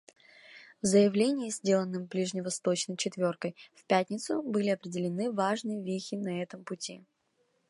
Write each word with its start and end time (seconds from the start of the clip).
В 0.81 0.85
заявлении, 0.87 1.51
сделанным 1.51 2.07
ближневосточной 2.07 2.97
«четверкой» 2.97 3.55
в 3.75 3.85
пятницу, 3.85 4.41
были 4.41 4.69
определены 4.69 5.31
важные 5.31 5.83
вехи 5.83 6.15
на 6.15 6.41
этом 6.41 6.63
пути. 6.63 7.05